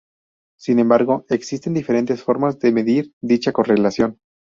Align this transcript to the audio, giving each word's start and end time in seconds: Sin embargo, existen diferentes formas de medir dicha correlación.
Sin 0.57 0.79
embargo, 0.79 1.25
existen 1.29 1.75
diferentes 1.75 2.23
formas 2.23 2.57
de 2.57 2.71
medir 2.71 3.13
dicha 3.21 3.51
correlación. 3.51 4.17